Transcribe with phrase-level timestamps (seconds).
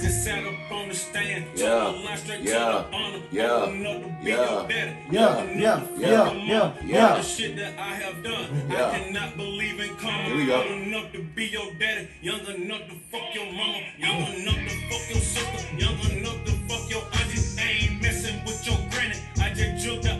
[0.00, 1.44] just sat up on the stand.
[1.54, 1.68] Yeah.
[1.68, 2.58] Told her line straight to Yeah.
[2.90, 3.20] the honor.
[3.30, 3.50] Yeah.
[3.52, 4.50] Open up to be Yeah.
[4.50, 4.96] your daddy.
[5.10, 5.20] Yeah.
[5.20, 5.74] Young enough Yeah.
[5.74, 6.08] to fuck Yeah.
[6.10, 6.44] your mama.
[6.46, 6.60] Yeah.
[6.60, 7.16] All Yeah.
[7.16, 8.46] the shit that I have done.
[8.70, 8.86] Yeah.
[8.86, 10.24] I cannot believe in karma.
[10.24, 10.56] Here we go.
[10.62, 12.08] Old enough to be your daddy.
[12.22, 13.78] Young enough to fuck your mama.
[13.98, 15.60] Young enough to fuck your sister.
[15.76, 17.42] Young enough to fuck your auntie.
[17.60, 19.16] I ain't messing with your granny.
[19.40, 20.14] I just drilled the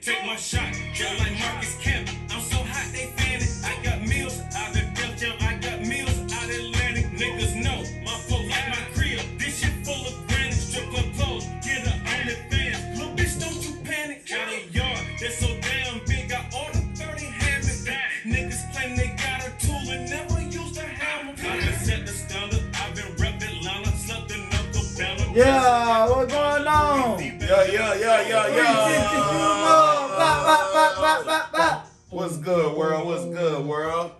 [0.00, 0.04] motherfucking.
[0.04, 0.74] Take my shot.
[0.94, 2.08] Just like Marcus Kemp.
[2.30, 3.50] I'm so hot they fan it.
[3.64, 5.36] I got meals out of Def Jam.
[5.40, 7.06] I got meals out of Atlantic.
[7.12, 9.20] Niggas know my flow like my crib.
[9.38, 10.54] This shit full of granite.
[10.54, 11.46] Strip club clothes.
[11.64, 12.96] Get a OnlyFans.
[12.96, 14.26] Little bitch, don't you panic.
[14.28, 16.32] Got a yard that's so damn big.
[16.32, 17.86] I ordered 30 hammers.
[18.24, 21.32] Niggas claim they got a tool and never used a hammer.
[21.32, 22.62] I been set the standard.
[22.74, 23.96] I've been repping Atlanta.
[23.96, 25.26] Slept in Knuckle Banner.
[25.34, 27.20] Yeah, what's going on?
[27.20, 28.79] Yeah, yeah, yeah, yeah, yeah,
[31.10, 31.82] yeah.
[32.10, 33.06] What's good, world?
[33.06, 34.12] What's good, world?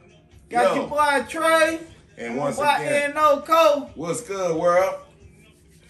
[0.48, 0.82] Got Yo.
[0.82, 1.80] your boy Trey.
[2.18, 3.42] And once boy again, N.O.
[3.46, 3.90] Cole.
[3.94, 4.96] what's good, world?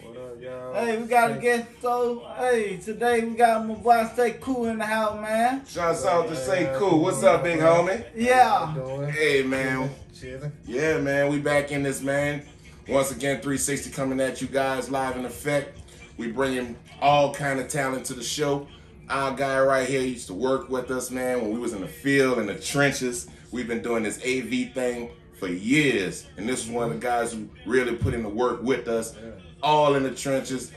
[0.02, 0.74] What up, y'all?
[0.74, 1.66] Hey, we got a guest.
[1.80, 5.66] So, hey, today we got my boy Sekou in the house, man.
[5.66, 7.00] Shouts out to Sekou.
[7.00, 8.04] What's up, big homie?
[8.14, 9.10] Yeah.
[9.10, 9.90] Hey, man.
[10.14, 10.52] Chilling.
[10.66, 12.42] Yeah, man, we back in this, man.
[12.88, 15.78] Once again, 360 coming at you guys live in effect.
[16.16, 18.68] We bringing all kind of talent to the show.
[19.10, 21.88] Our guy right here used to work with us, man, when we was in the
[21.88, 23.26] field, in the trenches.
[23.50, 27.32] We've been doing this AV thing for years, and this is one of the guys
[27.32, 29.16] who really put in the work with us,
[29.62, 30.70] all in the trenches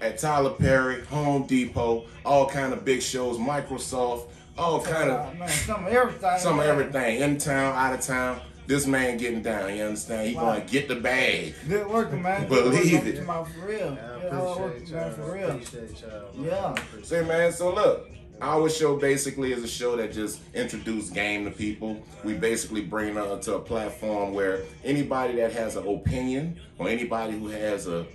[0.00, 5.38] at Tyler Perry, Home Depot, all kind of big shows, Microsoft, all kind of Uh,
[5.40, 6.38] man, some of everything.
[6.38, 8.40] some of everything in town, out of town.
[8.70, 9.74] This man getting down.
[9.74, 10.28] You understand?
[10.28, 10.52] He Wow.
[10.54, 11.54] gonna get the bag.
[11.68, 12.42] Good working, man.
[12.46, 13.18] Good Believe working, it.
[13.18, 13.98] come out For real.
[14.00, 15.10] I Yeah, hard appreciate y'all.
[15.10, 15.50] for real.
[15.50, 16.44] Appreciate y'all.
[16.46, 16.74] Yeah.
[16.76, 17.50] I Say, man.
[17.50, 18.08] So look,
[18.40, 22.00] our show basically is a show that just introduce game to people.
[22.22, 27.36] We basically bring it to a platform where anybody that has an opinion or anybody
[27.36, 28.06] who has a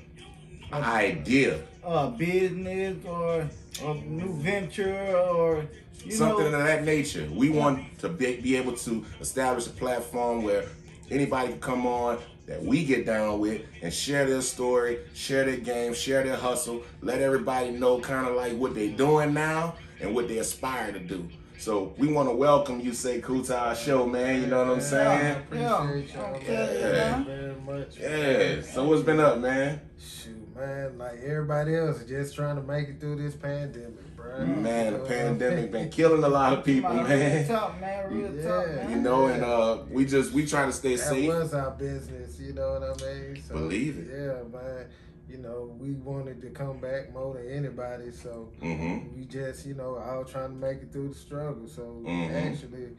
[0.72, 3.48] idea, Uh, business or
[3.84, 5.66] a new venture or
[6.04, 6.58] you something know.
[6.60, 7.28] of that nature.
[7.32, 10.66] We want to be, be able to establish a platform where
[11.12, 15.58] anybody can come on that we get down with and share their story, share their
[15.58, 20.16] game, share their hustle, let everybody know kind of like what they're doing now and
[20.16, 21.30] what they aspire to do.
[21.60, 24.42] So we want to welcome you, Sekou to our show, man.
[24.42, 25.38] You know what I'm saying?
[25.54, 25.84] Yeah.
[25.84, 26.82] Appreciate y'all Okay, man.
[26.82, 27.24] yeah.
[27.24, 27.98] Very much.
[28.00, 28.62] Yeah.
[28.74, 29.82] So what's been up, man?
[30.00, 34.46] Shoot, man, like everybody else, just trying to make it through this pandemic, bro.
[34.46, 37.48] Man, You the pandemic been killing a lot of people, Real man.
[37.48, 38.14] talk, man.
[38.14, 38.44] Real Yeah.
[38.48, 38.90] talk, man.
[38.92, 41.28] You know, and uh, we just we try to stay That safe.
[41.28, 43.44] was our business, you know what I mean?
[43.48, 44.08] So, Believe it.
[44.12, 44.86] Yeah, man.
[45.30, 49.18] You know, we wanted to come back more than anybody, so Mm-hmm.
[49.18, 51.68] we just, you know, all trying to make it through the struggle.
[51.68, 52.32] So Mhm.
[52.32, 52.90] actually,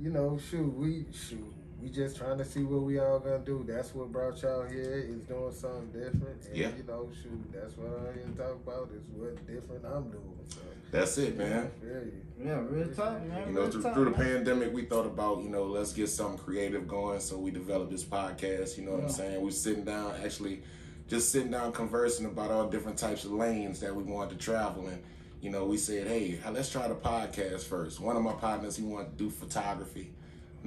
[0.00, 3.64] you know, shoot, we shoot, we just trying to see what we all gonna do.
[3.66, 6.44] That's what brought y'all here is doing something different.
[6.46, 6.70] And Yeah.
[6.76, 10.38] you know, shoot, that's what I'm here to talk about is what different I'm doing.
[10.48, 10.58] So
[10.90, 11.66] That's it, man.
[11.66, 12.12] I feel you.
[12.44, 13.48] Yeah, real talk, man.
[13.48, 14.20] You know, real through, talk, through the man.
[14.20, 17.20] pandemic, we thought about, you know, let's get something creative going.
[17.20, 18.76] So we developed this podcast.
[18.78, 19.42] You know what I'm saying?
[19.42, 20.62] We're sitting down, actually,
[21.06, 24.88] just sitting down conversing about all different types of lanes that we wanted to travel
[24.88, 24.98] in.
[25.40, 28.00] You know, we said, hey, let's try the podcast first.
[28.00, 30.10] One of my partners, he wanted to do photography.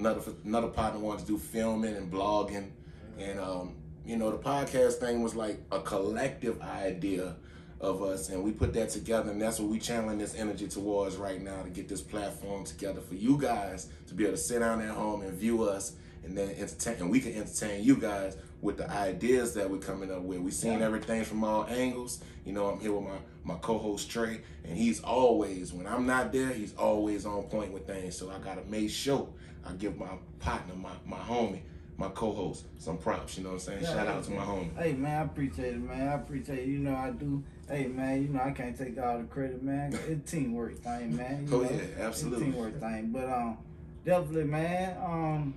[0.01, 2.72] Another another partner wanted to do filming and blogging.
[3.19, 7.35] And um, you know, the podcast thing was like a collective idea
[7.79, 11.17] of us, and we put that together, and that's what we channeling this energy towards
[11.17, 14.59] right now to get this platform together for you guys to be able to sit
[14.59, 18.38] down at home and view us, and then entertain, and we can entertain you guys
[18.59, 20.39] with the ideas that we're coming up with.
[20.39, 20.85] We've seen Yeah.
[20.85, 22.22] everything from all angles.
[22.44, 26.31] You know, I'm here with my my co-host Trey, and he's always when I'm not
[26.33, 28.16] there, he's always on point with things.
[28.16, 29.28] So I gotta make sure
[29.67, 31.61] I give my partner, my my homie,
[31.97, 33.38] my co-host, some props.
[33.38, 33.83] You know what I'm saying?
[33.83, 34.75] Yeah, Shout out to my homie.
[34.77, 36.07] Hey man, I appreciate it, man.
[36.07, 36.67] I appreciate it.
[36.67, 37.44] You know I do.
[37.69, 39.94] Hey man, you know I can't take all the credit, man.
[40.07, 41.47] It's teamwork thing, man.
[41.47, 41.69] You Oh, know?
[41.69, 42.45] yeah, It's absolutely.
[42.45, 43.12] teamwork thing.
[43.13, 43.57] But um,
[44.06, 44.97] definitely, man.
[45.03, 45.56] Um,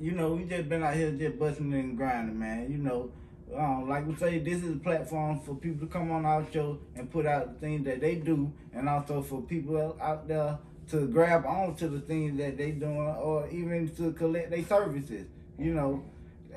[0.00, 2.70] you know we just been out here just busting and grinding, man.
[2.70, 3.10] You know,
[3.56, 6.78] um, like we say, this is a platform for people to come on our show
[6.96, 10.58] and put out the things that they do, and also for people out there
[10.90, 15.26] to grab onto the things that they doing, or even to collect their services.
[15.58, 16.04] You know,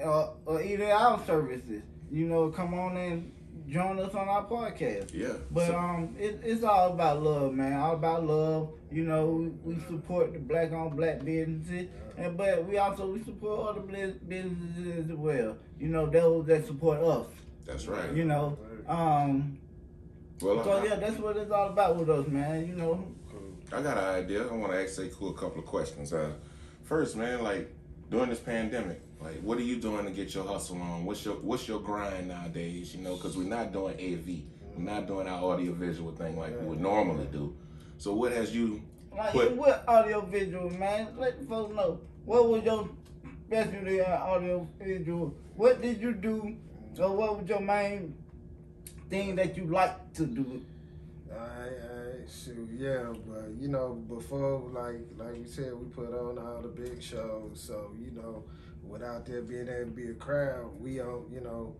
[0.04, 1.84] uh, or even our services.
[2.12, 3.32] You know, come on and
[3.68, 5.14] join us on our podcast.
[5.14, 5.34] Yeah.
[5.52, 7.74] But So- um, it, it's all about love, man.
[7.80, 8.70] All about love.
[8.92, 13.22] You know, we, we support the black on black businesses, and but we also we
[13.24, 15.58] support other bus- businesses as well.
[15.80, 17.28] You know, those that support us.
[17.66, 18.14] that's right.
[18.14, 18.58] You know,
[18.88, 19.58] um.
[20.42, 22.66] Well, So I- yeah, that's what it's all about with us, man.
[22.68, 23.08] You know.
[23.74, 24.48] I got an idea.
[24.48, 26.14] I want to ask Sekou a couple of questions.
[26.14, 26.32] Uh,
[26.84, 27.70] first, man, like
[28.10, 31.06] during this pandemic, like what are you doing to get your hustle on?
[31.06, 32.96] What's your What's your grind nowadays?
[32.96, 36.58] You know, because we're not doing AV, we're not doing our audio visual thing like
[36.60, 37.56] we would normally do.
[37.98, 38.82] So, what has you
[39.16, 39.56] Like put?
[39.56, 41.10] what audio visual, man?
[41.18, 42.00] Let the folks know.
[42.26, 42.90] What was your
[43.48, 45.34] specialty in audio visual?
[45.56, 46.56] What did you do?
[47.00, 48.16] Or what was your main
[49.10, 50.62] thing that you like to do?
[51.32, 51.50] Alright,
[51.92, 56.62] alright, shoot, yeah, but you know, before like like we said, we put on all
[56.62, 58.44] the big shows, so you know,
[58.84, 61.76] without there being able to be a crowd, we don't, you know,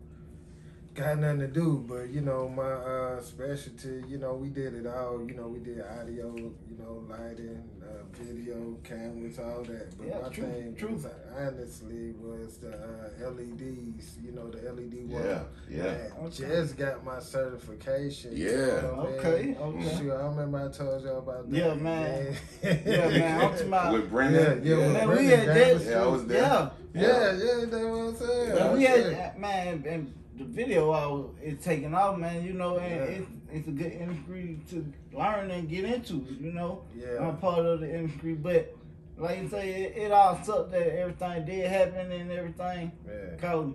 [0.98, 1.86] got nothing to do.
[1.88, 5.24] But you know, my uh specialty, you know, we did it all.
[5.26, 9.96] You know, we did audio, you know, lighting, uh, video, cameras, all that.
[9.98, 10.94] But Yeah, my true, thing, true.
[10.94, 11.06] was,
[11.38, 14.18] honestly, was the uh, LEDs.
[14.24, 15.22] You know, the LED wall.
[15.24, 16.26] Yeah, yeah.
[16.26, 16.48] Okay.
[16.48, 18.36] just got my certification.
[18.36, 18.82] you Yeah.
[18.82, 19.20] know what I mean?
[19.20, 19.98] Okay, okay.
[19.98, 21.56] Shoot, I remember I told y'all about that.
[21.58, 22.36] Yeah, man.
[22.64, 22.74] Yeah,
[23.10, 23.42] man.
[23.42, 23.94] I'm talking about.
[23.94, 24.66] With Yeah, Brendan?
[24.66, 25.82] yeah, with Man, we had that.
[25.86, 26.42] Yeah, I was there.
[26.42, 26.70] Yeah.
[26.94, 27.04] Yeah,
[27.34, 28.56] yeah, that's what I'm saying.
[28.56, 29.10] Man, we Yeah.
[29.12, 32.44] had man, and the video I was it's taking off, man.
[32.46, 33.18] You know, and Yeah.
[33.18, 36.26] it's it's a good industry to learn and get into.
[36.40, 37.28] You know, Yeah.
[37.28, 38.76] I'm part of the industry, but
[39.18, 42.92] like you say, it, it all sucked that everything did happen and everything.
[43.08, 43.74] Yeah, Cause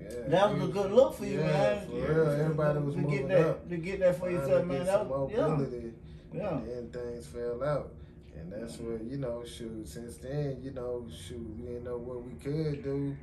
[0.00, 0.08] yeah.
[0.28, 1.86] that was a good look for you, yeah, man.
[1.86, 3.68] For real, everybody was to moving get that up.
[3.70, 4.84] to get that for yourself, man.
[4.84, 5.58] That was, yeah,
[6.34, 6.58] yeah.
[6.58, 7.92] And then things fell out.
[8.36, 12.22] And that's what, you know, shoot, since then, you know, shoot, we didn't know what
[12.24, 13.14] we could do.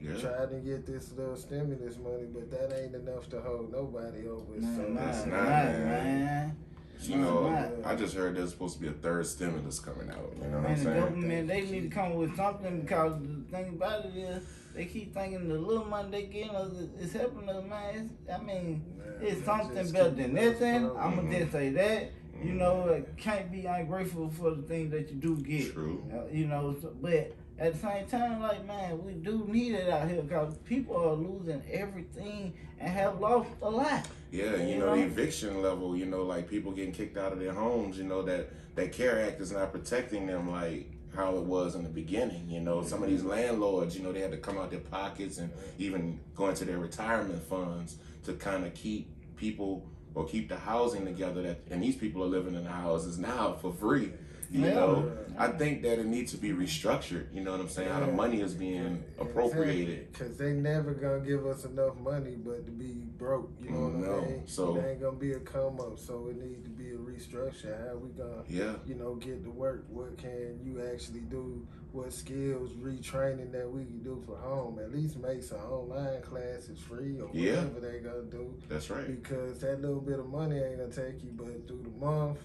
[0.00, 0.14] Yeah.
[0.20, 4.60] Tried to get this little stimulus money, but that ain't enough to hold nobody over.
[4.60, 6.24] so Man, that's man, not, man, man.
[6.24, 6.56] man.
[7.02, 10.32] You know, I just heard there's supposed to be a third stimulus coming out.
[10.40, 11.00] You know what I'm Man, the saying?
[11.00, 14.42] government they need to come with something because the thing about it is
[14.74, 18.10] they keep thinking the little money they getting us is helping us, man.
[18.26, 18.82] It's, I mean,
[19.22, 20.90] Yeah, it's something better than us nothing.
[20.98, 22.12] I'm gonna just say that.
[22.42, 25.72] You know, it can't be ungrateful for the things that you do get.
[25.72, 26.04] True.
[26.12, 29.88] Uh, you know, so, but at the same time, like man, we do need it
[29.88, 34.06] out here because people are losing everything and have lost a lot.
[34.30, 35.06] Yeah, you You know, the know?
[35.06, 38.50] eviction level, you know, like people getting kicked out of their homes, you know, that
[38.76, 42.48] that CARE Act is not protecting them like how it was in the beginning.
[42.48, 43.30] You know, some of these mm-hmm.
[43.30, 46.78] landlords, you know, they had to come out their pockets and even go into their
[46.78, 51.96] retirement funds to kind of keep people or keep the housing together that and these
[51.96, 54.12] people are living in the houses now for free.
[54.50, 54.74] You Yeah.
[54.74, 57.26] know, I think that it needs to be restructured.
[57.34, 57.90] You know what I'm saying?
[57.90, 60.12] How the money is being appropriated.
[60.12, 63.50] Because they never gonna give us enough money but to be broke.
[63.60, 64.18] You know Mm, what no.
[64.20, 64.42] I mean?
[64.46, 65.98] So- it ain't gonna be a come up.
[65.98, 67.86] So it needs to be a restructure.
[67.88, 68.76] How we gonna Yeah.
[68.86, 69.84] you know, get to work.
[69.90, 71.66] What can you actually do?
[71.92, 74.78] What skills, retraining that we can do for home?
[74.78, 77.64] At least make some online classes free or Yeah.
[77.64, 78.54] whatever they gonna do.
[78.68, 79.06] That's right.
[79.06, 82.38] Because that little bit of money ain't gonna take you but through the month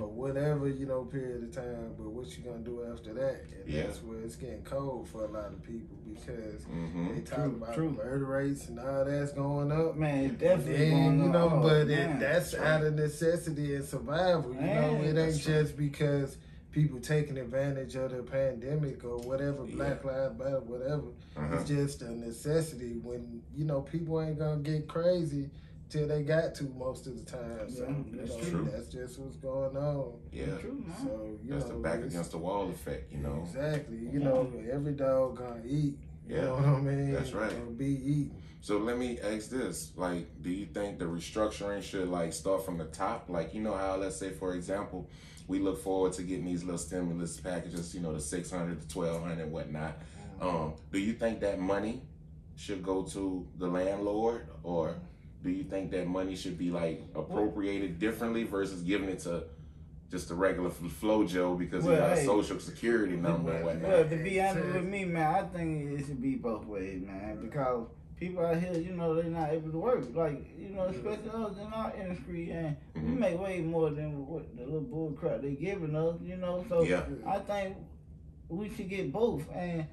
[0.00, 1.94] or whatever, you know, period of time.
[1.98, 3.44] But what you gonna do after that?
[3.62, 3.82] And Yeah.
[3.86, 7.74] that's where it's getting cold for a lot of people because hmm they talk about
[7.74, 7.90] true.
[7.90, 9.96] murder rates and all that's going up.
[9.96, 12.12] Man, it's And definitely then, going you know, Oh, but man.
[12.16, 14.52] it, that's That's out of necessity and survival.
[14.54, 15.54] You Man, know, it ain't that's right.
[15.54, 16.36] just because
[16.72, 21.08] people taking advantage of the pandemic or whatever, Black Lives Matter, whatever.
[21.36, 21.56] Uh-huh.
[21.56, 25.50] It's just a necessity when you know people ain't gonna get crazy
[25.90, 27.68] till they got to most of the time.
[27.68, 28.68] So Yeah, you that's know, true.
[28.72, 30.12] that's just what's going on.
[30.32, 30.56] Yeah.
[30.58, 30.84] True.
[31.02, 33.42] So you That's know, the back against the wall effect, you know.
[33.44, 33.98] Exactly.
[34.12, 35.98] You know, every dog gonna eat.
[36.28, 37.12] You Yeah, know what I mean?
[37.12, 37.52] that's right.
[37.52, 38.36] Or be eaten.
[38.62, 42.78] So let me ask this: like, do you think the restructuring should like start from
[42.78, 43.28] the top?
[43.28, 45.08] Like, you know how, let's say, for example,
[45.48, 48.86] we look forward to getting these little stimulus packages, you know, the six hundred, the
[48.92, 49.98] twelve hundred, and whatnot.
[50.40, 52.02] Um, do you think that money
[52.56, 54.94] should go to the landlord, or
[55.42, 59.44] do you think that money should be like appropriated differently versus giving it to
[60.10, 63.88] just a regular flow Joe because he Well, got a social security number and whatnot?
[63.90, 67.38] Well, to be honest with me, man, I think it should be both ways, man,
[67.40, 70.04] because people out here, you know, they're not able to work.
[70.14, 73.18] Like, you know, especially us in our industry, and we Mhm.
[73.18, 76.64] make way more than what the little bull crap they giving us, you know.
[76.68, 77.04] So Yeah.
[77.26, 77.76] I think
[78.48, 79.86] we should get both, and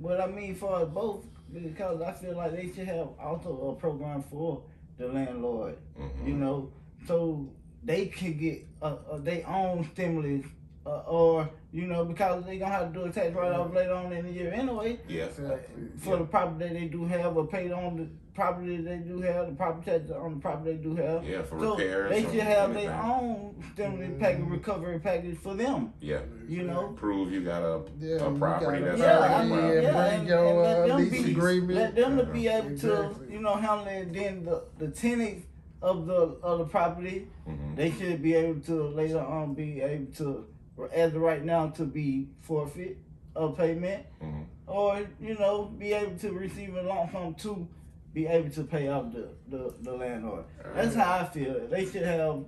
[0.00, 4.22] what I mean for both, because I feel like they should have also a program
[4.22, 4.62] for
[4.98, 6.26] the landlord Mhm.
[6.28, 6.70] you know,
[7.06, 7.48] so
[7.82, 10.44] they can get uh, uh, their own stimulus,
[10.86, 13.92] uh, or you know, because they gonna have to do a tax write off later
[13.94, 15.24] on in the year anyway Yeah.
[15.24, 15.84] Exactly.
[15.98, 19.46] for the property that they do have, or paid on the property they do have,
[19.48, 21.24] the property tax on the property they do have.
[21.24, 22.10] Yeah, for So repairs.
[22.10, 23.10] they should have their anything.
[23.10, 25.92] own stimulus package, recovery package for them.
[26.00, 26.20] Yeah.
[26.48, 29.44] You know, Prove you got a, Yeah, a property gotta that's Yeah, already I a
[29.46, 29.74] mean, property.
[29.74, 31.74] yeah, yeah, bring and- your and let uh, them be- agreement.
[31.74, 33.23] let them to be able to, Exactly.
[33.23, 34.12] you know, handle it.
[34.12, 35.46] Then the the tenants
[35.82, 37.76] of the of the property, Mhm.
[37.76, 40.46] they should be able to later on be able to,
[40.92, 42.98] as of right now, to be forfeit
[43.36, 44.44] a payment, Mhm.
[44.66, 47.68] or you know, be able to receive a lump sum to
[48.12, 50.44] be able to pay off the the, the landlord.
[50.74, 51.66] That's how I feel.
[51.68, 52.44] They should have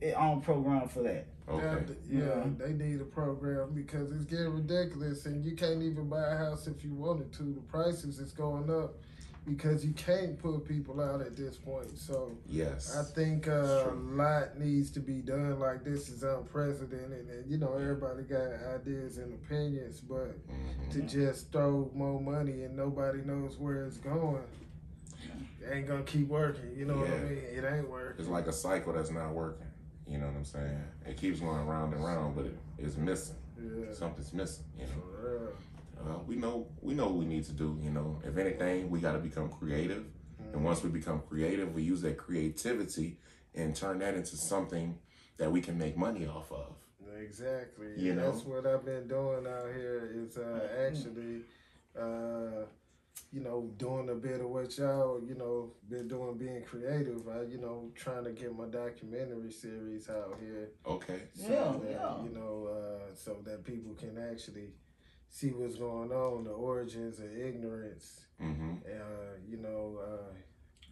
[0.00, 1.26] it on program for that.
[1.48, 1.92] Okay.
[2.10, 2.44] Yeah, Yeah.
[2.58, 6.66] they need a program because it's getting ridiculous, and you can't even buy a house
[6.68, 7.42] if you wanted to.
[7.42, 8.94] The prices is going up
[9.48, 11.98] because you can't put people out at this point.
[11.98, 12.94] So Yes.
[12.96, 15.58] I think uh, a lot needs to be done.
[15.58, 20.90] Like this is unprecedented, and you know everybody got ideas and opinions, but Mhm.
[20.92, 24.42] to just throw more money and nobody knows where it's going,
[25.62, 26.74] it ain't gonna keep working.
[26.76, 27.38] You know what I mean?
[27.38, 28.20] It ain't working.
[28.20, 29.66] It's like a cycle that's not working.
[30.06, 30.82] You know what I'm saying?
[31.06, 33.36] It keeps going round and round, but it, it's missing.
[33.60, 33.92] Yeah.
[33.92, 34.64] Something's missing.
[34.78, 35.48] You know.
[35.98, 36.16] For real.
[36.16, 37.78] Uh, we know we know what we need to do.
[37.82, 40.04] You know, if anything, we got to become creative.
[40.52, 43.18] And once we become creative, we use that creativity
[43.54, 44.98] and turn that into something
[45.36, 46.74] that we can make money off of.
[47.20, 47.88] Exactly.
[47.96, 48.30] You And know?
[48.32, 51.42] That's what I've been doing out here is uh, actually,
[51.98, 52.64] uh,
[53.32, 57.28] you know, doing a bit of what y'all, you know, been doing, being creative.
[57.28, 60.70] I, you know, trying to get my documentary series out here.
[60.86, 61.22] Okay.
[61.34, 62.22] So Yeah, that, yeah.
[62.22, 64.70] You know, uh, so that people can actually
[65.28, 68.20] see what's going on, the origins of ignorance.
[68.42, 68.76] Mm-hmm.
[68.86, 70.32] Uh, you know, uh,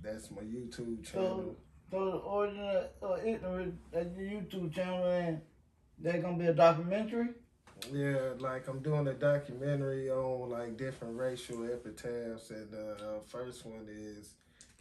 [0.02, 1.56] that's my YouTube channel.
[1.90, 2.60] so the origin
[3.02, 5.40] of uh, ignorance at the YouTube channel, and
[6.00, 7.28] that gonna be a documentary.
[7.92, 13.66] Yeah, like I'm doing a documentary on like different racial epitaphs, and the uh, first
[13.66, 14.34] one is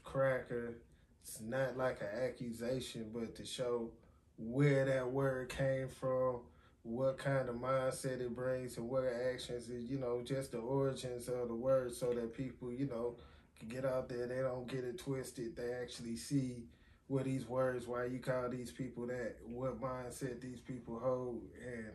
[0.03, 0.77] cracker.
[1.21, 3.89] It's not like an accusation, but to show
[4.37, 6.41] where that word came from,
[6.85, 11.27] what kind of mindset it brings, and what actions is, you know, just the origins
[11.27, 13.15] of the word, so that people, you know,
[13.59, 14.27] can get out there.
[14.27, 15.55] They don't get it twisted.
[15.55, 16.65] They actually see
[17.07, 21.87] what these words, why you call these people that, what mindset these people hold, and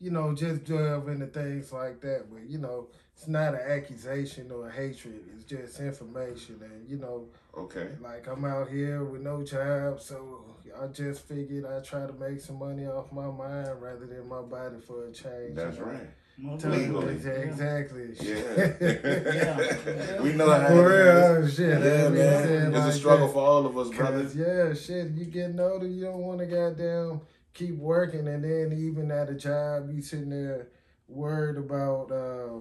[0.00, 2.26] you know, just delve into things like that.
[2.32, 5.20] But you know, it's not an accusation or a hatred.
[5.34, 7.88] It's just information, and you know, Okay.
[8.02, 10.44] like I'm out here with no job, so
[10.82, 14.42] I just figured I try to make some money off my mind rather than my
[14.42, 15.54] body for a change.
[15.54, 15.90] That's you know?
[15.92, 16.08] right.
[16.36, 16.80] No Tell doubt.
[16.80, 17.14] me Legally.
[17.44, 18.08] Exactly.
[18.20, 20.20] Yeah.
[20.20, 21.80] we know how For real, shit.
[21.80, 22.44] Yeah, I mean, man.
[22.44, 23.32] saying It's a struggle that.
[23.34, 24.34] for all of us, brothers.
[24.34, 27.20] Yeah, shit, you getting older, you don't want to goddamn
[27.54, 30.68] keep working, and then even at a job, you sitting there
[31.08, 32.60] worried about, uh,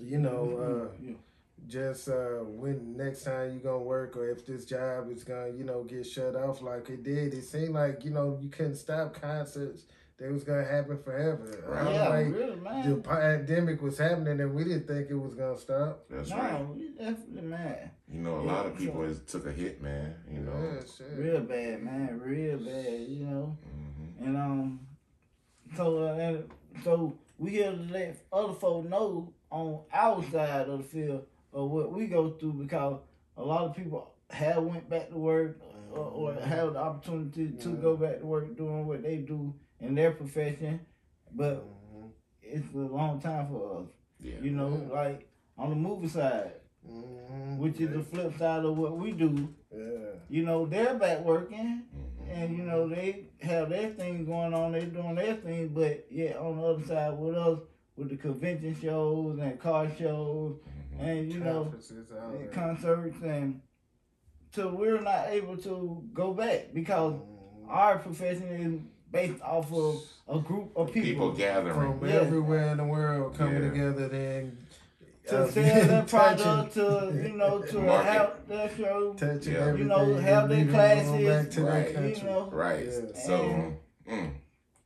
[0.00, 0.56] you know,
[0.92, 1.14] uh, Yeah.
[1.68, 5.64] just uh, when next time you gonna work, or if this job is gonna, you
[5.64, 7.34] know, get shut off like it did.
[7.34, 9.84] It seemed like you know you couldn't stop concerts.
[10.22, 11.64] They was gonna happen forever.
[11.66, 11.94] Right.
[11.94, 16.04] Yeah, like, really, the pandemic was happening, and we didn't think it was gonna stop.
[16.08, 16.60] That's right.
[16.60, 17.90] No, we definitely, man.
[18.08, 20.14] You know, a lot of people has took a hit, man.
[20.32, 20.74] You know.
[20.74, 21.18] Yeah, shit.
[21.18, 22.20] Real bad, man.
[22.22, 23.58] Real bad, you know.
[23.64, 24.80] hmm And um,
[25.76, 26.50] so uh, and
[26.84, 31.68] so we here to let other folks know on our side of the field of
[31.68, 33.00] what we go through because
[33.36, 35.58] a lot of people have went back to work
[35.94, 39.94] or, or have the opportunity to go back to work doing what they do in
[39.94, 40.80] their profession,
[41.32, 42.10] but Mhm.
[42.42, 43.86] it's a long time for us.
[44.20, 44.38] Yeah.
[44.40, 46.52] You know, like on the movie side,
[46.88, 47.58] Mhm.
[47.58, 49.48] which is the flip side of what we do.
[49.74, 50.14] Yeah.
[50.28, 52.28] You know, they're back working Mhm.
[52.28, 56.38] and you know they have their thing going on, They're doing their thing, but yeah,
[56.38, 57.60] on the other side with us,
[57.96, 60.56] with the convention shows and car shows,
[60.94, 61.00] Mhm.
[61.00, 61.72] and you know
[62.52, 63.60] concerts, and
[64.52, 67.68] so we're not able to go back because Mhm.
[67.68, 68.80] our profession is
[69.10, 71.98] based off of a group of People people, gathering.
[71.98, 72.14] from Yeah.
[72.16, 73.70] everywhere in the world coming Yeah.
[73.70, 74.58] together then
[75.28, 78.12] to uh, sell their product, to you know, to Market.
[78.12, 79.74] have their show, Yeah.
[79.74, 82.50] You know, have their leaving it going classes, back to their right, you know.
[82.50, 82.86] Right.
[82.86, 83.14] Yeah.
[83.26, 83.76] So And-
[84.08, 84.30] mm,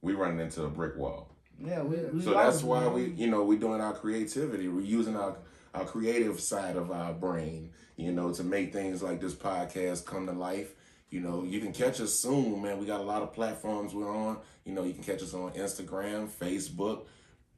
[0.02, 1.28] we running into a brick wall.
[1.58, 4.68] Yeah, we, we So that's why we, you know, we're doing our creativity.
[4.68, 5.36] We're using our
[5.76, 10.26] our creative side of our brain, you know, to make things like this podcast come
[10.26, 10.74] to life.
[11.10, 12.78] You know, you can catch us soon, man.
[12.78, 14.38] We got a lot of platforms we're on.
[14.64, 17.02] You know, you can catch us on Instagram, Facebook.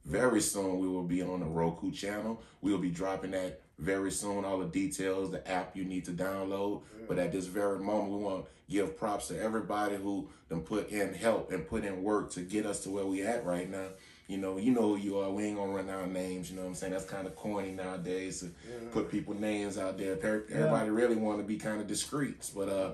[0.05, 2.43] Very soon we will be on the Roku channel.
[2.61, 4.43] We will be dropping that very soon.
[4.43, 6.83] All the details, the app you need to download.
[7.07, 10.89] But at this very moment, we want to give props to everybody who done put
[10.89, 13.87] in help and put in work to get us to where we at right now.
[14.29, 15.31] You know, you know who you are.
[15.31, 16.51] We ain't gonna run out names.
[16.51, 16.93] You know what I'm saying?
[16.93, 18.51] That's kind of corny nowadays to
[18.91, 20.13] put people names out there.
[20.23, 22.91] Everybody really want to be kind of discreet, but uh,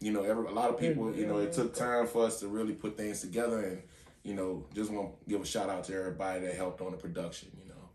[0.00, 1.14] you know, every, a lot of people.
[1.14, 3.82] You know, it took time for us to really put things together, and
[4.22, 6.96] you know, just want to give a shout out to everybody that helped on the
[6.96, 7.50] production.
[7.62, 7.90] You know,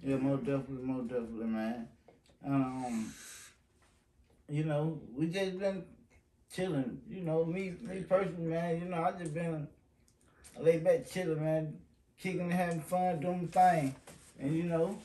[0.00, 1.88] Yeah, most definitely, most definitely, man.
[2.46, 3.12] Um,
[4.48, 5.82] you know, we just been
[6.54, 7.00] chilling.
[7.10, 8.80] You know, me me personally, man.
[8.80, 9.66] You know, I just been
[10.56, 11.74] laid back chilling, man,
[12.18, 13.94] kicking and having fun, doing thing,
[14.40, 14.98] and you know,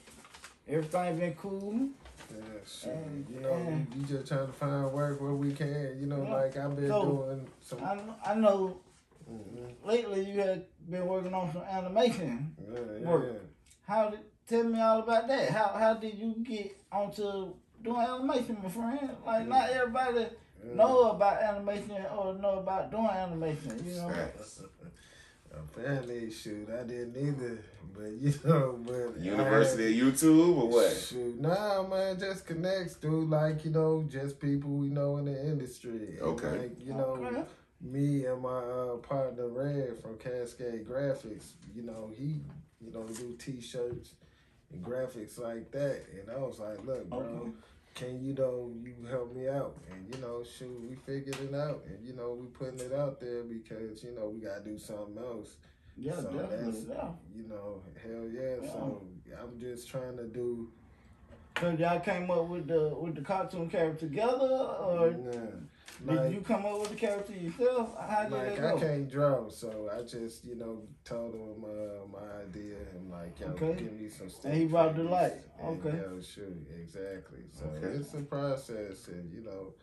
[0.68, 1.90] everything been cool.
[2.32, 2.92] Yeah.
[2.92, 5.98] And- you know, and- we just trying to find work where we can.
[6.00, 6.34] You know, Yeah.
[6.34, 7.84] like I've been So, doing some.
[7.84, 8.78] I I know
[9.30, 9.74] Mhm.
[9.84, 12.56] lately you had been working on some animation.
[12.72, 13.24] Yeah, yeah, Work.
[13.34, 13.40] yeah.
[13.88, 15.50] How did tell me all about that?
[15.50, 17.54] How how did you get onto
[17.84, 19.10] doing animation, my friend?
[19.26, 20.28] Like not everybody
[20.64, 23.86] know about animation or know about doing animation.
[23.86, 24.12] You know.
[25.54, 25.64] Facts.
[25.76, 27.64] Apparently, shoot, I didn't either.
[27.96, 30.96] But you know, but University of YouTube or what?
[30.98, 33.30] Shoot, nah, man, just connects, dude.
[33.30, 36.18] Like you know, just people we know in the industry.
[36.18, 36.58] And, Okay.
[36.60, 37.44] Like you know, Okay.
[37.82, 41.52] me and my uh, partner Red from Cascade Graphics.
[41.76, 42.42] You know, he
[42.82, 44.14] you know do T-shirts
[44.72, 46.02] and graphics like that.
[46.20, 47.20] And I was like, look, bro.
[47.20, 47.52] Okay.
[47.96, 49.78] Can you know you help me out?
[49.92, 53.20] And you know, shoot, we figured it out, and you know, we putting it out
[53.20, 55.58] there because you know we gotta do something else.
[55.96, 56.86] Yeah, So definitely.
[56.90, 57.08] Yeah.
[57.36, 58.68] You know, hell yeah.
[58.68, 59.04] So
[59.40, 60.70] I'm just trying to do.
[61.60, 65.40] So y'all came up with the with the cartoon character together, or yeah,
[66.08, 67.96] did you come up with the character yourself?
[68.00, 72.44] How did like I can't draw, so I just you know told him uh, my
[72.44, 73.76] idea and like yo, Okay.
[73.84, 74.30] give me some.
[74.30, 74.46] stuff.
[74.46, 75.34] And he brought the light.
[75.62, 75.98] And, Okay.
[75.98, 77.44] yo, shoot, exactly.
[77.52, 77.88] So Okay.
[77.98, 79.74] it's a process, and you know.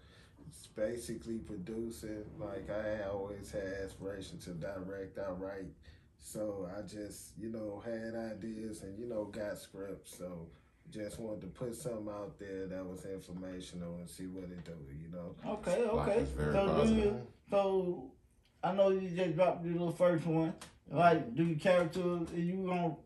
[0.49, 2.25] It's basically producing.
[2.37, 5.71] Like I always had aspiration to direct, I write.
[6.19, 10.17] So I just, you know, had ideas and, you know, got scripts.
[10.19, 10.49] So
[10.91, 14.73] just wanted to put something out there that was informational and see what it do,
[15.01, 15.35] you know.
[15.53, 16.19] Okay, Like, okay.
[16.21, 17.27] it's very So do you?
[17.51, 18.13] So
[18.63, 20.55] I know you just dropped your little first one.
[20.91, 22.01] Like, do your character?
[22.01, 22.97] Are you gonna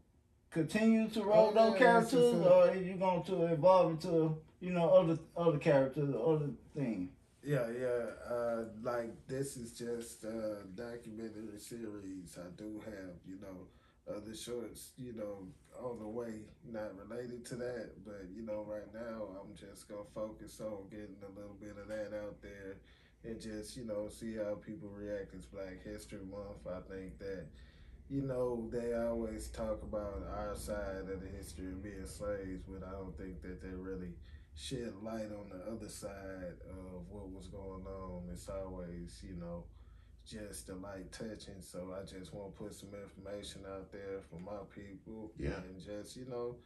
[0.50, 3.46] continue to roll Oh, those yeah, characters, this is a- or are you going to
[3.46, 7.10] evolve into you know other other characters, other things?
[7.42, 8.06] Yeah, yeah.
[8.34, 12.38] Uh, like this is just a documentary series.
[12.38, 13.66] I do have, you know,
[14.08, 15.46] other shorts, you know,
[15.80, 18.04] on the way, not related to that.
[18.04, 21.88] But you know, right now I'm just gonna focus on getting a little bit of
[21.88, 22.76] that out there,
[23.24, 25.34] and just you know see how people react.
[25.34, 26.66] It's Black History Month.
[26.68, 27.46] I think that.
[28.10, 32.86] You know, they always talk about our side of the history of being slaves, but
[32.86, 34.12] I don't think that they really
[34.54, 38.28] shed light on the other side of what was going on.
[38.32, 39.64] It's always, you know,
[40.26, 41.60] just a light touching.
[41.60, 45.32] So I just want to put some information out there for my people.
[45.38, 45.50] Yeah.
[45.68, 46.56] And just, you know,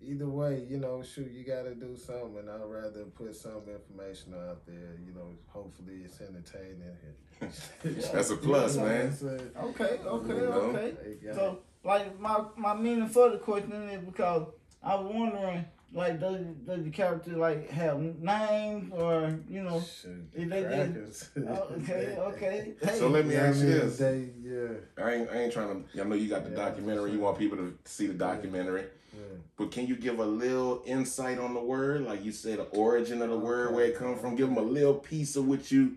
[0.00, 2.38] either way, you know, shoot, you got to do something.
[2.38, 6.96] And I'd rather put some information out there, you know, hopefully it's entertaining.
[8.12, 9.18] That's a plus, You know man.
[9.56, 9.64] I'm?
[9.66, 10.52] Okay, okay, You know?
[10.52, 10.94] okay.
[11.34, 14.46] So, like my my meaning for the question is because
[14.82, 19.80] I was wondering, like, does does the character like have names or you know?
[19.80, 22.74] Shoot, If they did- Oh, okay, okay.
[22.82, 23.98] Hey, So let me Yeah, ask you mean, this.
[23.98, 26.00] They, yeah, I ain't, I ain't trying to.
[26.00, 27.12] I know you got the Yeah, documentary.
[27.12, 28.84] You want people to see the documentary.
[29.12, 29.20] yeah.
[29.56, 32.02] But can you give a little insight on the word?
[32.06, 34.34] Like you said, the origin of the word, where it come from.
[34.36, 35.96] Give them a little piece of what you.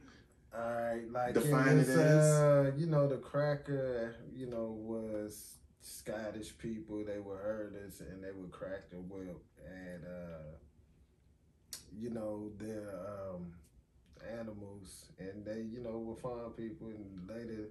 [0.54, 1.98] Alright, like Define it it as?
[1.98, 5.55] uh, you know, the cracker, you know, was
[5.88, 7.04] Scottish people.
[7.06, 10.58] They were herders and they would crack the whip, and uh,
[11.96, 13.54] you know, their um,
[14.40, 17.70] animals, and they, you know, were farm people, and later.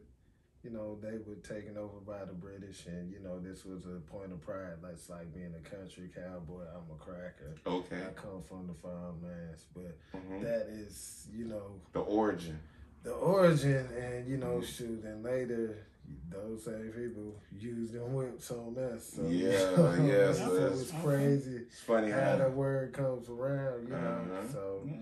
[0.62, 4.00] You know, they were taken over by the British, and you know, this was a
[4.10, 4.76] point of pride.
[4.82, 6.62] Like, it's like being a country cowboy.
[6.62, 7.54] I'm a cracker.
[7.66, 7.96] Okay.
[8.00, 10.40] I come from the farm, farmlands, but Mhm.
[10.40, 12.58] that is, you know, The origin.
[13.02, 15.86] the origin and you know shoot and later
[16.30, 20.66] those same people used them whips on us so Yeah, you know, yeah, so so
[20.66, 22.48] it's that's- crazy It's funny how the how.
[22.50, 24.48] word comes around you know Uh-huh.
[24.52, 24.94] so Yeah,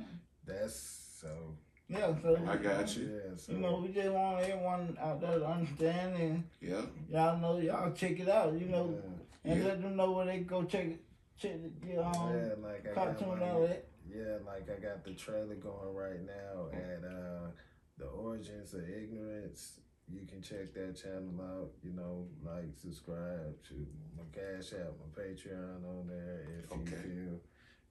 [0.47, 1.29] that's so
[1.89, 2.15] yeah.
[2.23, 3.05] So I got you.
[3.23, 6.81] yeah so you know, we just want everyone out there to understand, and Yeah.
[7.11, 8.55] y'all know y'all check it out.
[8.55, 8.99] You know,
[9.45, 9.67] and Yeah.
[9.69, 11.01] let them know where they can go check it,
[11.37, 13.85] check the your yeah, um, yeah like I got cartoon my- and all that.
[14.09, 17.47] yeah like I got the trailer going right now at uh
[17.99, 23.87] the origins of ignorance you can check that channel out you know like subscribe to
[24.17, 26.91] my cash app my patreon on there if Okay.
[26.91, 27.41] you feel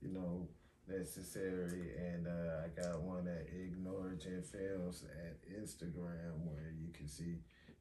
[0.02, 0.48] you know
[0.88, 7.36] necessary and uh, i got one at ignorigin films at instagram where you can see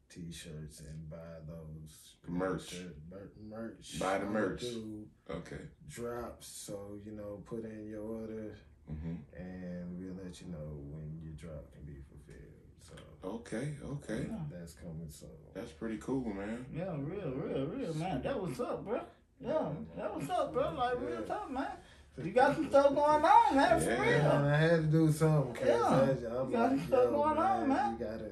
[0.08, 1.16] t-shirts and buy
[1.46, 2.74] those Merch.
[3.10, 4.64] Mer- merch Buy the merch.
[5.30, 5.62] Okay.
[5.88, 11.18] drops so you know put in your order hmm and we'll let you know when
[11.22, 11.99] your drop can be.
[12.90, 13.74] So Okay.
[13.84, 14.26] Okay.
[14.30, 14.36] Yeah.
[14.50, 16.64] that's coming So That's pretty cool, man.
[16.74, 18.22] Yeah, real, real, real, man.
[18.22, 19.00] That was up, bro.
[19.40, 20.72] Yeah, that was up, bro.
[20.74, 21.26] Like real Yeah.
[21.26, 21.66] talk, man.
[22.22, 23.80] You got some stuff going on, man.
[23.80, 24.02] For Yeah.
[24.02, 24.22] real.
[24.22, 25.66] Man, I had to do something.
[25.66, 25.74] Yeah.
[25.84, 27.92] I, I'm You got like, some stuff yo, going on, man.
[27.98, 28.30] You gotta,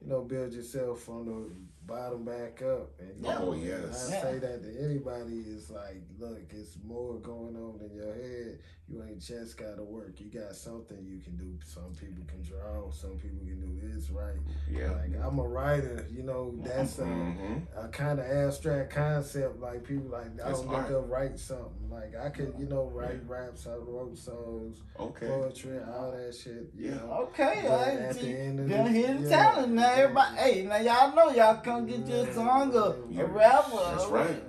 [0.00, 1.50] you know, build yourself from the
[1.88, 2.90] bottom back up.
[3.00, 3.38] And you Yeah.
[3.38, 4.10] know, Oh, yes.
[4.10, 4.22] I Yeah.
[4.22, 5.40] say that to anybody.
[5.48, 8.58] It's like, look, it's more going on in your head.
[8.90, 10.18] You ain't just gotta work.
[10.18, 11.58] You got something you can do.
[11.64, 12.90] Some people can draw.
[12.90, 14.38] Some people can do this right.
[14.70, 14.92] Yeah.
[14.92, 16.06] Like I'm a writer.
[16.10, 17.62] You know, that's a, Mhm.
[17.76, 19.60] a kind of abstract concept.
[19.60, 21.90] Like people like I don't look up write something.
[21.90, 23.66] Like I could, you know, write raps.
[23.66, 25.26] I wrote songs Okay.
[25.26, 26.70] poetry, all that shit.
[26.74, 26.94] You Yeah.
[26.94, 27.12] know.
[27.28, 28.36] Okay, But I at the see.
[28.36, 29.28] end of Done the- hear the yeah.
[29.28, 29.92] talent now.
[29.92, 33.22] Everybody, hey, now y'all know y'all come get you a song or Yeah.
[33.22, 33.76] a rapper.
[33.76, 34.42] That's right.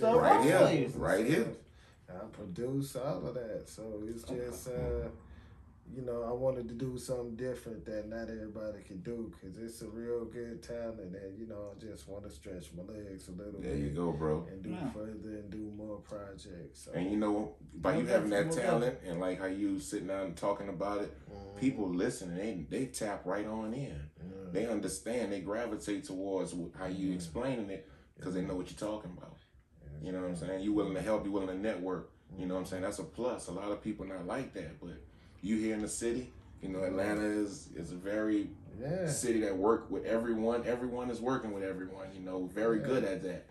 [0.00, 0.88] Some Right right here.
[0.90, 0.98] for.
[0.98, 1.46] Right here.
[2.08, 5.08] I produce all of that, so it's just, uh,
[5.92, 9.82] you know, I wanted to do something different that not everybody can do, cause it's
[9.82, 13.32] a real good talent, and you know, I just want to stretch my legs a
[13.32, 14.46] little There bit you go, bro.
[14.50, 14.90] and do Yeah.
[14.92, 16.80] further and do more projects.
[16.84, 20.06] So, And you know, by you Most having that talent and like how you sitting
[20.08, 23.98] down and talking about it, mhm, people listening, they they tap right on in.
[24.54, 24.66] Yeah.
[24.66, 25.32] They understand.
[25.32, 27.14] They gravitate towards how you mm-hmm.
[27.14, 29.36] explaining it because they know what you're talking about.
[30.02, 30.60] You know what I'm saying?
[30.60, 31.24] You willing to help.
[31.24, 32.10] You willing to network.
[32.38, 32.70] You know what I'm mm-hmm.
[32.70, 32.82] saying?
[32.82, 33.48] That's a plus.
[33.48, 35.00] A lot of people not like that, but
[35.40, 36.32] you here in the city.
[36.62, 39.08] You know, Atlanta is is a very yeah.
[39.08, 40.64] city that work with everyone.
[40.66, 42.06] Everyone is working with everyone.
[42.14, 42.86] You know, very Yeah.
[42.86, 43.46] good at that.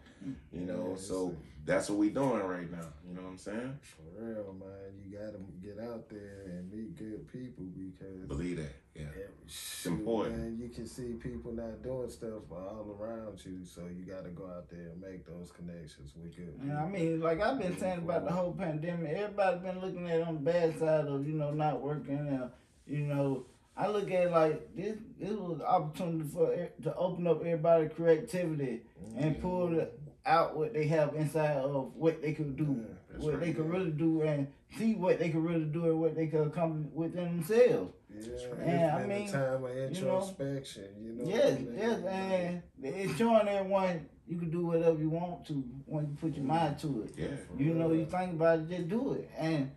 [0.52, 1.36] You know, Yeah, so
[1.66, 2.88] that's what we doing right now.
[3.08, 3.80] You know what I'm saying?
[3.82, 8.74] For real, man, you gotta get out there and meet good people because Believe that.
[8.96, 9.06] Yeah.
[9.46, 10.38] it's important.
[10.38, 14.30] Man, you can see people not doing stuff all around you, so you got to
[14.30, 16.68] go out there and make those connections with good people.
[16.68, 20.20] Yeah, I mean, like I've been saying about the whole pandemic, everybody been looking at
[20.20, 22.18] it on the bad side of you know not working.
[22.18, 22.52] And,
[22.86, 24.98] you know, I look at it like this.
[25.20, 29.20] This was an opportunity for to open up everybody's creativity mm-hmm.
[29.20, 33.34] and pull it out what they have inside of what they could do, that's what
[33.34, 33.72] right, they could yeah.
[33.72, 37.38] really do, and see what they could really do and what they could accomplish within
[37.38, 37.92] themselves.
[38.16, 38.68] Yeah, right.
[38.68, 40.84] Yeah, I mean, time of you know, introspection.
[41.02, 41.78] You know, Yes, what I mean?
[41.78, 45.54] yes, and it's showing everyone you can do whatever you want to
[45.86, 47.14] when you put your mind to it.
[47.18, 47.28] Yeah.
[47.58, 49.72] You know, you think about it, just do it, and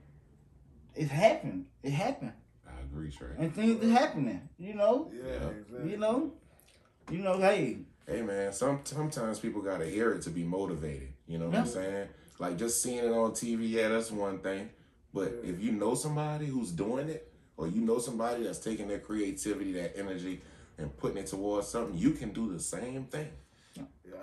[0.94, 1.66] it's happened.
[1.83, 2.33] It happened,
[2.66, 3.29] I agree, Trey.
[3.38, 4.49] and things are happening.
[4.59, 5.49] You know, Yeah, Yeah.
[5.51, 5.90] exactly.
[5.90, 6.33] you know,
[7.11, 7.38] you know.
[7.38, 11.12] Hey, Hey man, some sometimes people gotta hear it to be motivated.
[11.27, 12.09] You know what I'm saying?
[12.38, 14.70] Like just seeing it on TV, yeah, that's one thing.
[15.12, 15.51] But Yeah.
[15.51, 19.73] if you know somebody who's doing it, or you know somebody that's taking their creativity,
[19.73, 20.40] that energy,
[20.79, 23.31] and putting it towards something, you can do the same thing.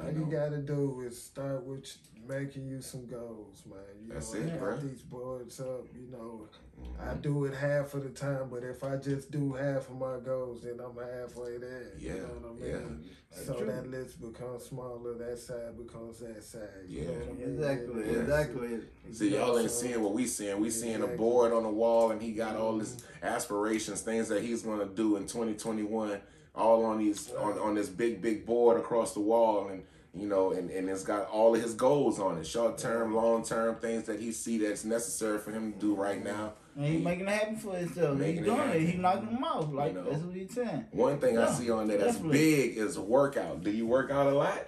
[0.02, 1.96] All You you gotta do is start with
[2.28, 3.80] making you some goals, man.
[4.08, 4.78] You That's know, it, I bro.
[4.78, 6.48] these boards up, you know.
[6.82, 7.10] Mm-hmm.
[7.10, 10.18] I do it half of the time, but if I just do half of my
[10.24, 11.92] goals, then I'm halfway there.
[12.00, 12.76] Yeah, You know what I yeah.
[12.78, 13.10] mean?
[13.30, 13.66] That's So true.
[13.68, 16.62] that list becomes smaller, that side becomes that side.
[16.88, 17.18] You know Yeah.
[17.20, 17.54] what I mean?
[17.56, 18.20] exactly, Yeah.
[18.20, 18.80] exactly.
[19.12, 20.60] See, y'all ain't So- seeing what we seeing.
[20.62, 24.42] We seeing a board on the wall, and he got all his aspirations, things that
[24.44, 26.22] he's gonna do in 2021,
[26.56, 30.52] all on these on, on this big big board across the wall, and you know,
[30.52, 34.04] and, and it's got all of his goals on it, short term, long term, things
[34.04, 36.54] that he see that's necessary for him to do right now.
[36.76, 38.20] And he's making it happen for himself.
[38.20, 38.66] He's doing it.
[38.66, 38.86] happen.
[38.88, 39.72] He's knocking them off.
[39.72, 40.10] Like You know.
[40.12, 40.86] that's what he's saying.
[40.92, 42.38] One thing I see on there that's definitely.
[42.40, 43.64] big is workout.
[43.64, 44.66] Do you work out a lot?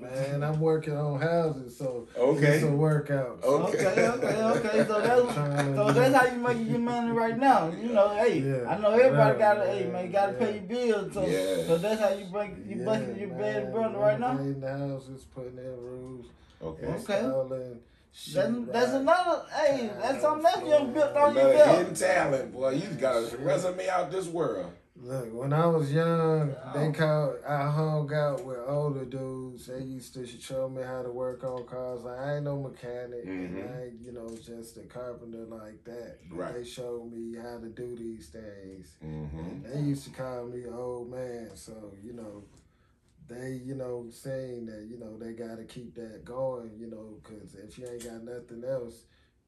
[0.00, 2.56] Man, I'm working on houses, so Okay.
[2.56, 3.42] it's a workout.
[3.42, 3.86] Okay.
[3.86, 4.84] Okay, okay, okay.
[4.86, 7.70] So that's so that's how you make your money right now.
[7.70, 8.68] You know, hey, Yeah.
[8.68, 10.38] I know everybody Yeah, got to, hey man, you got to yeah.
[10.38, 11.14] pay your bills.
[11.14, 11.66] So, Yeah.
[11.66, 14.32] so that's how you break, you busting your bread and butter right now.
[14.38, 16.28] In the houses, putting in roofs,
[16.62, 16.86] Okay.
[16.86, 16.94] Okay.
[17.20, 17.80] installing
[18.12, 18.72] That's, sheetrock.
[18.72, 22.70] that's another, hey, that's something else you built on your Another hidden talent, boy.
[22.70, 24.72] You got a resume out this world.
[25.02, 27.36] Look, when I was young, they called.
[27.46, 29.66] I hung out with older dudes.
[29.66, 32.02] They used to show me how to work on cars.
[32.02, 33.76] Like, I ain't no mechanic, and Mhm.
[33.78, 36.18] I ain't, you know, just a carpenter like that.
[36.30, 36.54] But Right.
[36.54, 38.96] They showed me how to do these things.
[39.04, 39.70] Mm-hmm.
[39.70, 42.42] They used to call me old man, so you know,
[43.28, 47.18] they you know saying that you know they got to keep that going, you know,
[47.22, 49.04] because if you ain't got nothing else,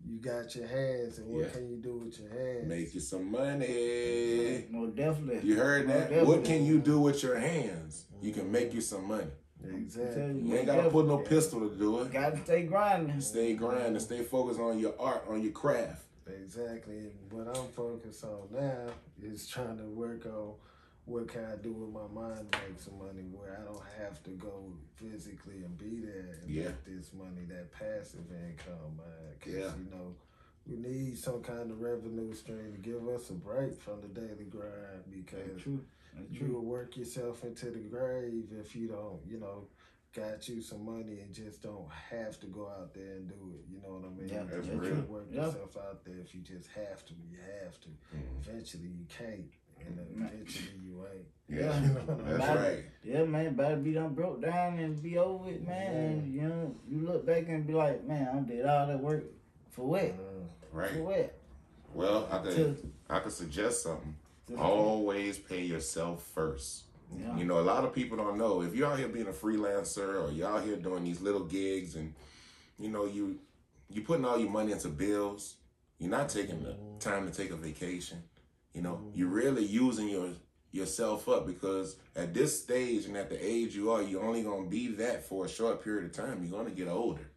[0.06, 1.50] you got your hands, and what Yeah.
[1.50, 2.68] can you do with your hands?
[2.68, 4.66] Make you some money.
[4.70, 5.48] No, definitely.
[5.48, 6.10] You heard that?
[6.10, 8.04] Most What can you do with your hands?
[8.22, 9.30] You can make you some money.
[9.64, 10.40] Exactly.
[10.42, 12.12] You ain't gotta put no pistol to do it.
[12.12, 13.20] Got to stay grinding.
[13.20, 16.04] Stay grinding, stay focused on your art, on your craft.
[16.26, 16.98] Exactly.
[16.98, 18.86] And what I'm focused on now
[19.22, 20.54] is trying to work on
[21.08, 24.22] what can I do with my mind to make some money where I don't have
[24.24, 26.68] to go physically and be there and Yeah.
[26.68, 29.34] make this money, that passive income, man.
[29.40, 29.76] Cause, Yeah.
[29.76, 30.14] you know,
[30.66, 34.44] we need some kind of revenue stream to give us a break from the daily
[34.44, 35.84] grind because True.
[36.14, 39.66] That's you will work yourself into the grave if you don't, you know,
[40.14, 43.64] got you some money and just don't have to go out there and do it.
[43.70, 44.28] You know what I mean?
[44.28, 45.02] Yeah, you that's just real.
[45.02, 45.46] work Yeah.
[45.46, 46.18] yourself out there.
[46.18, 47.88] If you just have to, you have to.
[48.14, 48.38] Mhm.
[48.40, 49.50] Eventually, you can't,
[49.86, 51.26] and then eventually, you ain't.
[51.48, 52.84] Yeah, You know what I that's right.
[53.04, 55.96] Yeah, man, better be done broke down and be over it, man.
[55.96, 59.24] And you know, you look back and be like, man, I did all that work
[59.70, 60.04] for what?
[60.04, 60.90] Uh, Right.
[60.90, 61.34] For what?
[61.94, 64.14] Well, I could To- I could suggest something.
[64.48, 66.84] to- Always pay yourself first.
[67.18, 67.34] Yeah.
[67.38, 68.60] You know, a lot of people don't know.
[68.60, 71.96] If you're out here being a freelancer or you're out here doing these little gigs
[71.96, 72.12] and
[72.78, 73.38] you know, you
[73.88, 75.56] you putting all your money into bills,
[75.98, 78.22] you're not taking the time to take a vacation.
[78.78, 79.18] You know, mm-hmm.
[79.18, 80.30] you're really using your
[80.70, 84.68] yourself up because at this stage and at the age you are, you're only gonna
[84.68, 86.44] be that for a short period of time.
[86.44, 87.32] You're gonna get older.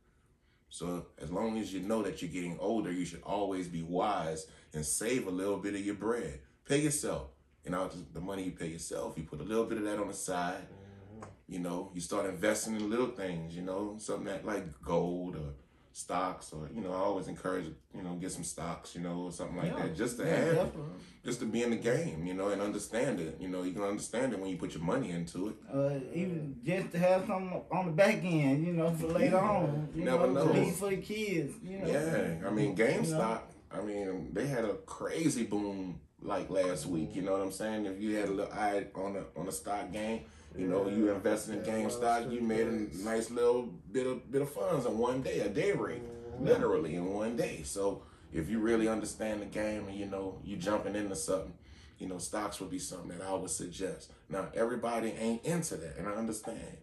[0.70, 4.46] So as long as you know that you're getting older, you should always be wise
[4.76, 6.42] and save a little bit of your bread.
[6.68, 7.30] Pay yourself.
[7.66, 10.10] And out the money you pay yourself, you put a little bit of that on
[10.10, 10.68] the side.
[10.68, 11.26] Mm-hmm.
[11.48, 15.54] You know, you start investing in little things, you know, something that like gold or
[15.94, 19.32] stocks or, you know, I always encourage, you know, get some stocks, you know, or
[19.32, 19.84] something like Yeah.
[19.88, 19.96] that.
[19.96, 20.92] Just to Yeah, have definitely.
[21.26, 23.38] just to be in the game, you know, and understand it.
[23.40, 25.56] You know, you can understand it when you put your money into it.
[25.74, 29.90] Uh, even just to have something on the back end, you know, for later on.
[29.94, 30.72] You Never know, know.
[30.72, 31.54] for the kids.
[31.64, 31.88] You know.
[31.88, 33.42] Yeah, I mean, GameStop.
[33.74, 37.16] I mean, they had a crazy boom like last week.
[37.16, 37.86] You know what I'm saying?
[37.86, 40.22] If you had a little eye on the on the stock game,
[40.58, 44.52] you know, you invested in GameStop, you made a nice little bit of bit of
[44.52, 46.04] funds in one day, a day rate,
[46.40, 47.62] literally in one day.
[47.64, 51.54] So if you really understand the game and you know you jumping into something,
[52.00, 54.12] you know, stocks would be something that I would suggest.
[54.30, 56.78] Now everybody ain't into that, and I understand.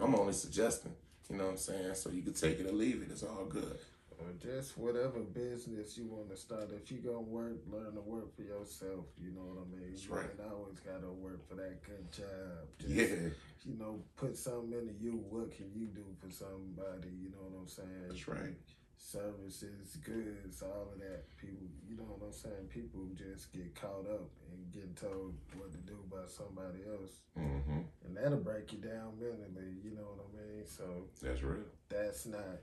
[0.00, 0.94] I'm only suggesting.
[1.30, 1.94] You know what I'm saying?
[1.94, 3.08] So you can take it or leave it.
[3.10, 3.78] It's all good.
[4.22, 6.70] Or just whatever business you want to start.
[6.72, 9.06] If you gonna work, learn to work for yourself.
[9.20, 9.90] You know what I mean?
[9.92, 10.26] That's you right.
[10.30, 12.68] ain't always gotta work for that good job.
[12.78, 13.28] Just, Yeah.
[13.64, 15.22] You know, put something into you.
[15.30, 17.10] What can you do for somebody?
[17.22, 18.08] You know what I'm saying?
[18.08, 18.56] That's right.
[18.98, 21.24] Services, goods, all of that.
[21.36, 22.66] People, you know what I'm saying?
[22.70, 27.82] People just get caught up and getting told what to do by somebody else, hmm
[28.04, 29.74] and that'll break you down mentally.
[29.84, 30.66] You know what I mean?
[30.66, 30.84] So
[31.22, 31.62] That's real.
[31.88, 32.58] that's not,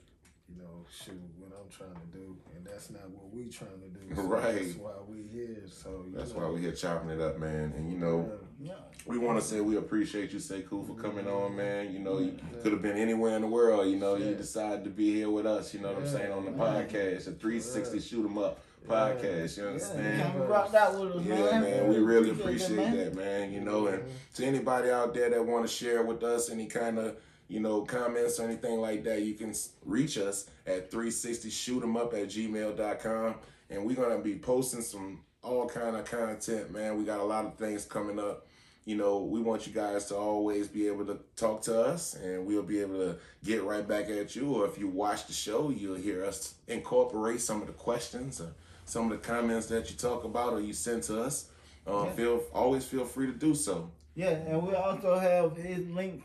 [0.50, 3.90] you know, shoot what I'm trying to do, and that's not what we trying to
[3.90, 4.16] do.
[4.16, 4.56] So Right.
[4.56, 5.58] That's why we here.
[5.72, 7.74] So you That's know, why we here chopping it up, man.
[7.78, 8.74] And you know, Yeah.
[9.06, 11.94] we want to say we appreciate you, Sekou, for coming on, man.
[11.94, 12.62] You know, you Yeah.
[12.62, 13.88] could have been anywhere in the world.
[13.88, 15.74] You know, you decided to be here with us.
[15.74, 16.58] You know what I'm saying on the Yeah.
[16.58, 19.58] podcast, the 360 Shoot 'Em Up podcast.
[19.58, 20.34] You Yeah, understand?
[20.34, 21.62] come rock that with us, Yeah, man.
[21.62, 23.54] man, we really Appreciate appreciate that, that, man.
[23.54, 24.04] You know, and
[24.36, 27.18] to anybody out there that want to share with us any kind of,
[27.50, 31.98] you know, comments or anything like that, you can reach us at 360 shoot 'em
[31.98, 33.36] up at gmail.com.
[33.72, 36.98] And we're going to be posting some all kind of content, man.
[36.98, 38.46] We got a lot of things coming up.
[38.86, 42.46] You know, we want you guys to always be able to talk to us and
[42.46, 44.52] we'll be able to get right back at you.
[44.56, 48.54] Or if you watch the show, you'll hear us incorporate some of the questions or
[48.86, 51.50] some of the comments that you talk about or you send to us.
[51.86, 52.14] Um, Yeah.
[52.14, 53.92] Feel always feel free to do so.
[54.16, 56.24] Yeah, and we also have his link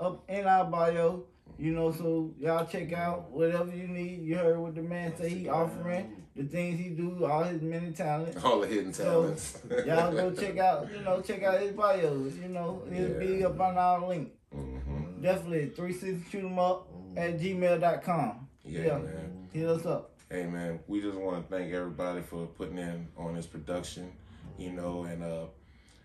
[0.00, 1.24] up in our bio.
[1.58, 4.22] You know, so y'all check out whatever you need.
[4.22, 7.90] You heard what the man say he offering, the things he do, all his many
[7.90, 8.44] talents.
[8.44, 9.58] All the hidden So, talents.
[9.84, 12.30] Y'all go check out, you know, check out his bio.
[12.40, 13.18] You know, it'll Yeah.
[13.18, 14.30] be up on our link.
[14.52, 18.48] hmm Definitely, 360 shoot 'em up at gmail.com.
[18.64, 18.98] Yeah, Yeah.
[18.98, 19.48] man.
[19.52, 20.12] Hit us up.
[20.30, 24.12] Hey man, we just want to thank everybody for putting in on this production,
[24.58, 25.46] you know, and uh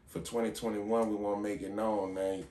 [0.08, 2.46] for 2021 we want to make it known, man.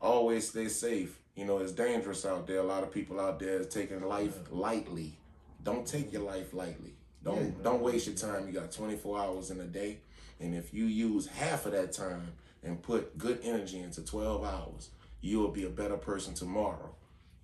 [0.00, 1.18] Always stay safe.
[1.34, 2.58] You know, it's dangerous out there.
[2.58, 5.18] A lot of people out there is taking life lightly.
[5.62, 6.94] Don't take your life lightly.
[7.22, 7.50] Don't Yeah.
[7.62, 8.46] don't waste your time.
[8.46, 9.98] You got 24 hours in a day,
[10.40, 12.32] and if you use half of that time
[12.62, 16.94] and put good energy into 12 hours, you will be a better person tomorrow.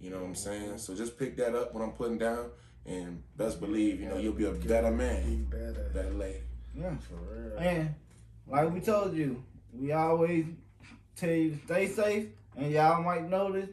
[0.00, 0.62] You know what I'm saying?
[0.68, 0.76] Mm-hmm.
[0.78, 2.50] So just pick that up when I'm putting down,
[2.86, 5.90] and best believe, you know, you'll be a better be man, better.
[5.92, 6.42] better lady.
[6.74, 6.96] Yeah.
[6.98, 7.58] For real.
[7.58, 7.94] And
[8.46, 10.46] like we told you, we always
[11.16, 12.26] tell you to stay safe.
[12.56, 13.68] And y'all might notice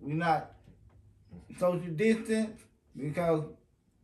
[0.00, 0.52] we not
[1.58, 2.60] social distance
[2.96, 3.44] because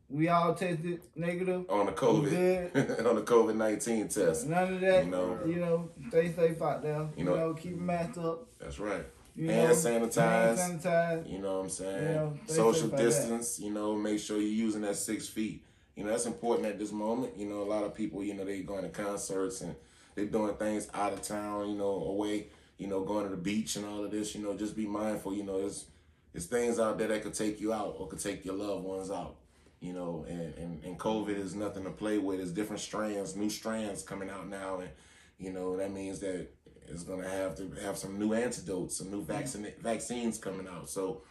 [0.08, 1.64] we all tested negative.
[1.70, 4.46] On the COVID, on the COVID 19 test.
[4.46, 5.04] None of that.
[5.04, 5.38] You know.
[5.46, 7.00] you know, stay safe out there.
[7.00, 8.48] You You know- know, keep your mask up.
[8.58, 9.04] That's right.
[9.36, 10.58] You Hand know, sanitize.
[10.58, 11.32] Hand sanitize.
[11.32, 12.02] You know what I'm saying?
[12.08, 13.02] You know, Social safe like that.
[13.02, 15.64] distance, you know, make sure you're using that six feet.
[15.96, 17.36] You know, that's important at this moment.
[17.36, 19.74] You know, a lot of people, you know, they going to concerts and
[20.14, 22.46] they're doing things out of town, you know, away,
[22.84, 25.34] you know, going to the beach and all of this, you know, just be mindful,
[25.34, 25.86] you know, it's
[26.34, 29.10] it's things out there that could take you out or could take your loved ones
[29.10, 29.36] out.
[29.80, 32.38] You know, and, and, and COVID is nothing to play with.
[32.38, 34.90] There's different strands, new strands coming out now and
[35.38, 36.46] you know, that means that
[36.86, 39.32] it's gonna have to have some new antidotes, some new mm-hmm.
[39.32, 40.90] vaccine vaccines coming out.
[40.90, 41.22] So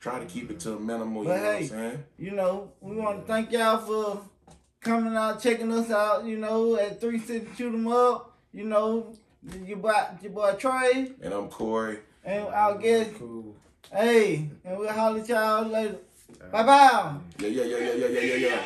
[0.00, 1.24] try to keep it to a minimal.
[1.24, 2.04] You But know what I'm hey, saying?
[2.16, 4.22] You know, we want to thank y'all for
[4.80, 6.24] coming out, checking us out.
[6.24, 8.38] You know, at 360 Shoot 'em Up.
[8.52, 9.14] You know,
[9.64, 11.98] your boy, your boy Trey And I'm Corey.
[12.24, 13.14] and our guest.
[13.18, 13.54] Cool.
[13.92, 15.98] Hey, and we'll holler at y'all later.
[16.50, 17.14] Bye bye.
[17.38, 18.62] Yeah, yeah, yeah, yeah, yeah, yeah, yeah, yeah.